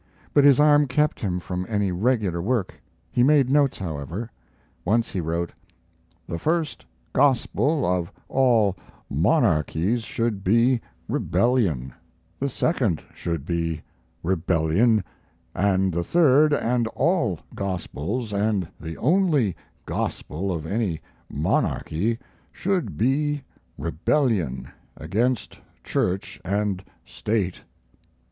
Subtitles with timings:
[0.33, 2.73] But his arm kept him from any regular work.
[3.11, 4.31] He made notes, however.
[4.83, 5.51] Once he wrote:
[6.25, 8.75] The first gospel of all
[9.11, 11.93] monarchies should be Rebellion;
[12.39, 13.83] the second should be
[14.23, 15.03] Rebellion;
[15.53, 19.55] and the third and all gospels, and the only
[19.85, 20.99] gospel of any
[21.29, 22.17] monarchy,
[22.51, 23.43] should be
[23.77, 27.61] Rebellion against Church and State.